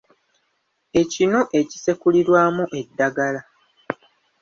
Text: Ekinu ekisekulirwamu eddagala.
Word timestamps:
Ekinu 1.01 1.39
ekisekulirwamu 1.59 2.61
eddagala. 2.79 3.41